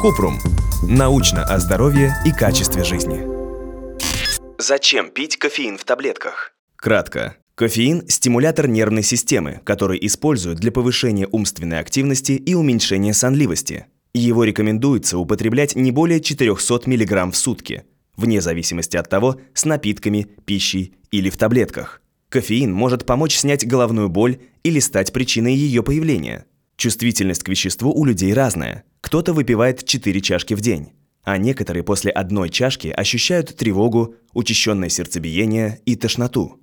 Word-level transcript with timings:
Купрум. 0.00 0.40
Научно 0.82 1.44
о 1.44 1.60
здоровье 1.60 2.16
и 2.26 2.32
качестве 2.32 2.82
жизни. 2.82 3.20
Зачем 4.58 5.10
пить 5.10 5.36
кофеин 5.36 5.78
в 5.78 5.84
таблетках? 5.84 6.52
Кратко. 6.74 7.36
Кофеин– 7.54 8.02
стимулятор 8.08 8.66
нервной 8.66 9.04
системы, 9.04 9.60
который 9.62 9.98
используют 10.04 10.58
для 10.58 10.72
повышения 10.72 11.28
умственной 11.30 11.78
активности 11.78 12.32
и 12.32 12.54
уменьшения 12.54 13.14
сонливости. 13.14 13.86
Его 14.14 14.42
рекомендуется 14.42 15.18
употреблять 15.18 15.76
не 15.76 15.92
более 15.92 16.20
400 16.20 16.90
мг 16.90 17.32
в 17.32 17.36
сутки, 17.36 17.84
вне 18.16 18.40
зависимости 18.40 18.96
от 18.96 19.08
того, 19.08 19.40
с 19.54 19.64
напитками, 19.64 20.26
пищей 20.44 20.94
или 21.12 21.30
в 21.30 21.36
таблетках. 21.36 22.02
Кофеин 22.30 22.72
может 22.72 23.06
помочь 23.06 23.36
снять 23.36 23.66
головную 23.66 24.08
боль 24.08 24.38
или 24.64 24.80
стать 24.80 25.12
причиной 25.12 25.54
ее 25.54 25.82
появления. 25.84 26.46
Чувствительность 26.82 27.44
к 27.44 27.48
веществу 27.48 27.92
у 27.92 28.04
людей 28.04 28.34
разная. 28.34 28.82
Кто-то 29.02 29.34
выпивает 29.34 29.84
4 29.84 30.20
чашки 30.20 30.54
в 30.54 30.60
день, 30.60 30.88
а 31.22 31.38
некоторые 31.38 31.84
после 31.84 32.10
одной 32.10 32.48
чашки 32.48 32.88
ощущают 32.88 33.56
тревогу, 33.56 34.16
учащенное 34.32 34.88
сердцебиение 34.88 35.78
и 35.86 35.94
тошноту. 35.94 36.58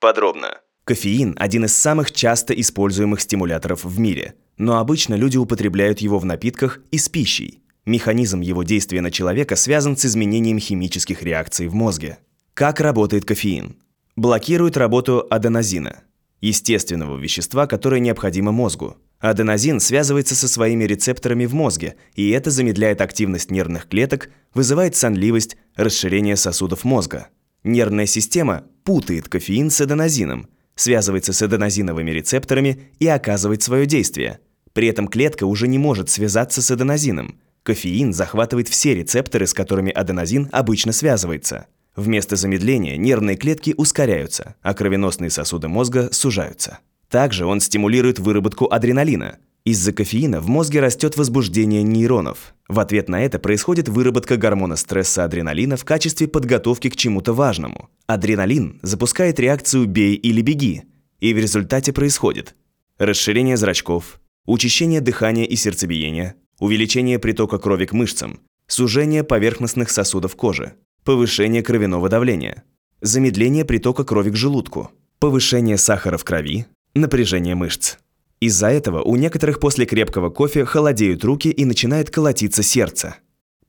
Подробно. 0.00 0.48
Кофеин– 0.82 1.36
один 1.38 1.64
из 1.64 1.76
самых 1.76 2.10
часто 2.10 2.54
используемых 2.54 3.20
стимуляторов 3.20 3.84
в 3.84 4.00
мире, 4.00 4.34
но 4.56 4.78
обычно 4.80 5.14
люди 5.14 5.36
употребляют 5.36 6.00
его 6.00 6.18
в 6.18 6.24
напитках 6.24 6.80
и 6.90 6.98
с 6.98 7.08
пищей. 7.08 7.62
Механизм 7.84 8.40
его 8.40 8.64
действия 8.64 9.00
на 9.00 9.12
человека 9.12 9.54
связан 9.54 9.96
с 9.96 10.04
изменением 10.06 10.58
химических 10.58 11.22
реакций 11.22 11.68
в 11.68 11.74
мозге. 11.76 12.18
Как 12.54 12.80
работает 12.80 13.24
кофеин? 13.24 13.76
Блокирует 14.16 14.76
работу 14.76 15.24
аденозина– 15.30 16.02
естественного 16.40 17.16
вещества, 17.16 17.68
которое 17.68 18.00
необходимо 18.00 18.50
мозгу. 18.50 18.96
Аденозин 19.18 19.80
связывается 19.80 20.34
со 20.34 20.46
своими 20.46 20.84
рецепторами 20.84 21.46
в 21.46 21.54
мозге, 21.54 21.96
и 22.14 22.30
это 22.30 22.50
замедляет 22.50 23.00
активность 23.00 23.50
нервных 23.50 23.88
клеток, 23.88 24.30
вызывает 24.52 24.94
сонливость, 24.94 25.56
расширение 25.74 26.36
сосудов 26.36 26.84
мозга. 26.84 27.28
Нервная 27.64 28.06
система 28.06 28.64
путает 28.84 29.28
кофеин 29.28 29.70
с 29.70 29.80
аденозином, 29.80 30.48
связывается 30.74 31.32
с 31.32 31.42
аденозиновыми 31.42 32.10
рецепторами 32.10 32.90
и 32.98 33.06
оказывает 33.06 33.62
свое 33.62 33.86
действие. 33.86 34.40
При 34.72 34.88
этом 34.88 35.08
клетка 35.08 35.44
уже 35.46 35.66
не 35.66 35.78
может 35.78 36.10
связаться 36.10 36.60
с 36.60 36.70
аденозином. 36.70 37.40
Кофеин 37.62 38.12
захватывает 38.12 38.68
все 38.68 38.94
рецепторы, 38.94 39.46
с 39.46 39.54
которыми 39.54 39.90
аденозин 39.90 40.48
обычно 40.52 40.92
связывается. 40.92 41.66
Вместо 41.96 42.36
замедления 42.36 42.98
нервные 42.98 43.36
клетки 43.36 43.74
ускоряются, 43.76 44.54
а 44.60 44.74
кровеносные 44.74 45.30
сосуды 45.30 45.66
мозга 45.66 46.10
сужаются. 46.12 46.78
Также 47.08 47.46
он 47.46 47.60
стимулирует 47.60 48.18
выработку 48.18 48.66
адреналина. 48.66 49.38
Из-за 49.64 49.92
кофеина 49.92 50.40
в 50.40 50.48
мозге 50.48 50.80
растет 50.80 51.16
возбуждение 51.16 51.82
нейронов. 51.82 52.54
В 52.68 52.78
ответ 52.78 53.08
на 53.08 53.22
это 53.22 53.38
происходит 53.38 53.88
выработка 53.88 54.36
гормона 54.36 54.76
стресса 54.76 55.24
адреналина 55.24 55.76
в 55.76 55.84
качестве 55.84 56.28
подготовки 56.28 56.88
к 56.88 56.96
чему-то 56.96 57.32
важному. 57.32 57.88
Адреналин 58.06 58.78
запускает 58.82 59.40
реакцию 59.40 59.86
«бей 59.86 60.14
или 60.14 60.40
беги», 60.40 60.84
и 61.20 61.34
в 61.34 61.38
результате 61.38 61.92
происходит 61.92 62.54
расширение 62.98 63.56
зрачков, 63.56 64.20
учащение 64.46 65.00
дыхания 65.00 65.44
и 65.44 65.56
сердцебиения, 65.56 66.36
увеличение 66.58 67.18
притока 67.18 67.58
крови 67.58 67.86
к 67.86 67.92
мышцам, 67.92 68.40
сужение 68.66 69.24
поверхностных 69.24 69.90
сосудов 69.90 70.36
кожи, 70.36 70.74
повышение 71.04 71.62
кровяного 71.62 72.08
давления, 72.08 72.64
замедление 73.00 73.64
притока 73.64 74.04
крови 74.04 74.30
к 74.30 74.36
желудку, 74.36 74.90
повышение 75.18 75.76
сахара 75.76 76.16
в 76.16 76.24
крови, 76.24 76.66
напряжение 76.98 77.54
мышц. 77.54 77.96
Из-за 78.40 78.68
этого 78.68 79.02
у 79.02 79.16
некоторых 79.16 79.60
после 79.60 79.86
крепкого 79.86 80.28
кофе 80.28 80.64
холодеют 80.64 81.24
руки 81.24 81.48
и 81.48 81.64
начинает 81.64 82.10
колотиться 82.10 82.62
сердце. 82.62 83.16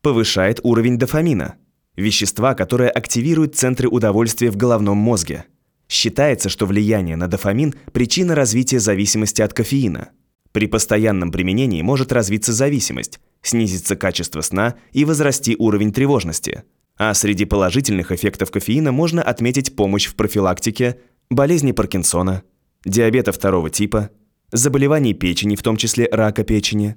Повышает 0.02 0.59
уровень 0.64 0.97
дофамина– 0.97 1.55
вещества, 1.95 2.53
которое 2.53 2.89
активирует 2.89 3.55
центры 3.55 3.88
удовольствия 3.88 4.52
в 4.52 4.58
головном 4.58 4.98
мозге. 4.98 5.45
Считается, 5.87 6.49
что 6.49 6.66
влияние 6.66 7.16
на 7.16 7.27
дофамин– 7.27 7.76
причина 7.93 8.36
развития 8.36 8.80
зависимости 8.80 9.42
от 9.42 9.54
кофеина. 9.54 10.10
При 10.52 10.67
постоянном 10.67 11.32
применении 11.32 11.82
может 11.82 12.11
развиться 12.11 12.52
зависимость, 12.52 13.20
снизится 13.42 13.95
качество 13.95 14.42
сна 14.42 14.76
и 14.92 15.05
возрасти 15.05 15.55
уровень 15.58 15.93
тревожности. 15.93 16.64
А 16.98 17.14
среди 17.14 17.45
положительных 17.45 18.11
эффектов 18.11 18.52
кофеина 18.52 18.92
можно 18.92 19.21
отметить 19.21 19.76
помощь 19.76 20.08
в 20.08 20.16
профилактике 20.16 20.99
болезни 21.30 21.71
Паркинсона– 21.71 22.43
диабета 22.86 23.32
второго 23.32 23.70
типа, 23.70 24.10
заболеваний 24.52 25.14
печени, 25.14 25.55
в 25.55 25.64
том 25.64 25.77
числе 25.77 26.08
рака 26.11 26.43
печени, 26.43 26.95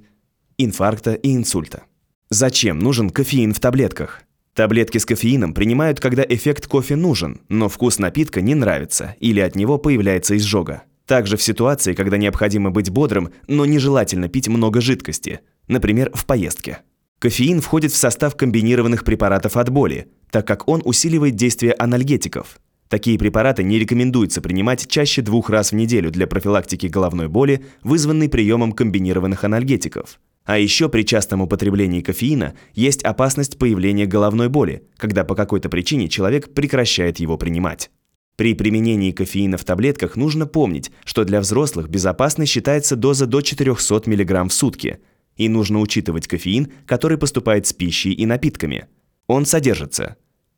инфаркта 0.57 1.13
и 1.13 1.35
инсульта. 1.35 1.83
Зачем 2.29 2.79
нужен 2.79 3.09
кофеин 3.09 3.53
в 3.53 3.59
таблетках? 3.59 4.21
Таблетки 4.53 4.97
с 4.97 5.05
кофеином 5.05 5.53
принимают, 5.53 5.99
когда 5.99 6.23
эффект 6.27 6.67
кофе 6.67 6.95
нужен, 6.95 7.41
но 7.49 7.69
вкус 7.69 7.99
напитка 7.99 8.41
не 8.41 8.55
нравится 8.55 9.15
или 9.19 9.39
от 9.39 9.55
него 9.55 9.77
появляется 9.77 10.35
изжога. 10.37 10.83
Также 11.05 11.37
в 11.37 11.41
ситуации, 11.41 11.93
когда 11.93 12.17
необходимо 12.17 12.69
быть 12.69 12.89
бодрым, 12.89 13.31
но 13.47 13.65
нежелательно 13.65 14.29
пить 14.29 14.47
много 14.47 14.81
жидкости, 14.81 15.41
например, 15.67 16.11
в 16.13 16.25
поездке. 16.25 16.79
Кофеин 17.19 17.61
входит 17.61 17.91
в 17.91 17.97
состав 17.97 18.35
комбинированных 18.35 19.03
препаратов 19.03 19.57
от 19.57 19.69
боли, 19.69 20.07
так 20.31 20.47
как 20.47 20.67
он 20.67 20.81
усиливает 20.85 21.35
действие 21.35 21.73
анальгетиков– 21.73 22.59
Такие 22.91 23.17
препараты 23.17 23.63
не 23.63 23.79
рекомендуется 23.79 24.41
принимать 24.41 24.85
чаще 24.85 25.21
двух 25.21 25.49
раз 25.49 25.71
в 25.71 25.75
неделю 25.75 26.11
для 26.11 26.27
профилактики 26.27 26.87
головной 26.87 27.29
боли, 27.29 27.63
вызванной 27.83 28.27
приемом 28.27 28.73
комбинированных 28.73 29.45
анальгетиков. 29.45 30.19
А 30.43 30.57
еще 30.57 30.89
при 30.89 31.03
частом 31.03 31.39
употреблении 31.39 32.01
кофеина 32.01 32.53
есть 32.73 33.01
опасность 33.03 33.57
появления 33.57 34.07
головной 34.07 34.49
боли, 34.49 34.83
когда 34.97 35.23
по 35.23 35.35
какой-то 35.35 35.69
причине 35.69 36.09
человек 36.09 36.53
прекращает 36.53 37.21
его 37.21 37.37
принимать. 37.37 37.91
При 38.35 38.55
применении 38.55 39.13
кофеина 39.13 39.57
в 39.57 39.63
таблетках 39.63 40.17
нужно 40.17 40.45
помнить, 40.45 40.91
что 41.05 41.23
для 41.23 41.39
взрослых 41.39 41.87
безопасной 41.87 42.45
считается 42.45 42.97
доза 42.97 43.25
до 43.25 43.39
400 43.39 44.01
мг 44.05 44.49
в 44.49 44.51
сутки, 44.51 44.99
и 45.37 45.47
нужно 45.47 45.79
учитывать 45.79 46.27
кофеин, 46.27 46.73
который 46.85 47.17
поступает 47.17 47.65
с 47.67 47.71
пищей 47.71 48.11
и 48.11 48.25
напитками. 48.25 48.87
Он 49.27 49.45
содержится 49.45 50.17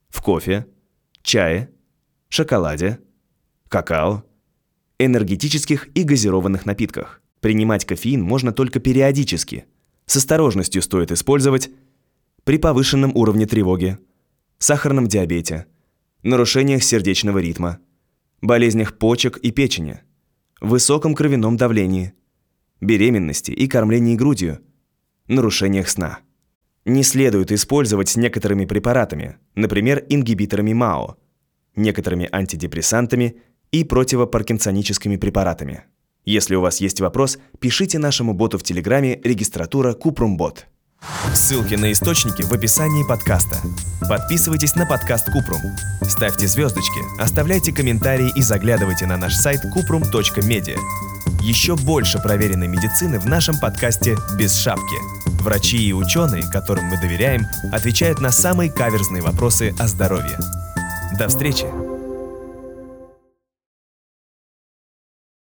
в 0.09 0.23
кофе, 0.23 0.65
чае, 1.21 1.69
шоколаде, 2.33 2.99
какао, 3.69 4.23
энергетических 4.97 5.87
и 5.95 6.03
газированных 6.03 6.65
напитках. 6.65 7.21
Принимать 7.41 7.85
кофеин 7.85 8.23
можно 8.23 8.51
только 8.51 8.79
периодически. 8.79 9.65
С 10.07 10.15
осторожностью 10.15 10.81
стоит 10.81 11.11
использовать 11.11 11.69
при 12.43 12.57
повышенном 12.57 13.15
уровне 13.15 13.45
тревоги, 13.45 13.99
сахарном 14.57 15.05
диабете, 15.05 15.67
нарушениях 16.23 16.83
сердечного 16.83 17.37
ритма, 17.37 17.77
болезнях 18.41 18.97
почек 18.97 19.37
и 19.37 19.51
печени, 19.51 20.01
высоком 20.59 21.13
кровяном 21.13 21.55
давлении, 21.55 22.13
беременности 22.81 23.51
и 23.51 23.67
кормлении 23.67 24.15
грудью, 24.15 24.59
нарушениях 25.27 25.87
сна. 25.87 26.19
Не 26.83 27.03
следует 27.03 27.51
использовать 27.51 28.09
с 28.09 28.15
некоторыми 28.15 28.65
препаратами, 28.65 29.37
например, 29.53 30.03
ингибиторами 30.09 30.73
МАО– 30.73 31.17
некоторыми 31.75 32.29
антидепрессантами 32.31 33.37
и 33.71 33.83
противопаркинсоническими 33.83 35.17
препаратами. 35.17 35.83
Если 36.25 36.55
у 36.55 36.61
вас 36.61 36.79
есть 36.79 37.01
вопрос, 37.01 37.37
пишите 37.59 37.99
нашему 37.99 38.33
боту 38.33 38.57
в 38.57 38.63
Телеграме 38.63 39.19
регистратура 39.23 39.93
Купрумбот. 39.93 40.67
Ссылки 41.33 41.75
на 41.75 41.91
источники 41.91 42.43
в 42.43 42.53
описании 42.53 43.05
подкаста. 43.05 43.57
Подписывайтесь 44.07 44.75
на 44.75 44.85
подкаст 44.85 45.25
Купрум. 45.31 45.61
Ставьте 46.07 46.47
звездочки, 46.47 46.99
оставляйте 47.19 47.73
комментарии 47.73 48.31
и 48.35 48.41
заглядывайте 48.41 49.05
на 49.05 49.17
наш 49.17 49.35
сайт 49.35 49.61
kuprum.media. 49.75 50.77
Еще 51.41 51.75
больше 51.75 52.19
проверенной 52.19 52.69
медицины 52.69 53.19
в 53.19 53.25
нашем 53.25 53.59
подкасте 53.59 54.15
«Без 54.37 54.55
шапки». 54.55 54.95
Врачи 55.41 55.77
и 55.77 55.91
ученые, 55.91 56.43
которым 56.49 56.85
мы 56.85 56.97
доверяем, 56.97 57.47
отвечают 57.73 58.21
на 58.21 58.31
самые 58.31 58.71
каверзные 58.71 59.21
вопросы 59.21 59.75
о 59.77 59.89
здоровье. 59.89 60.37
До 61.17 61.27
встречи! 61.27 61.82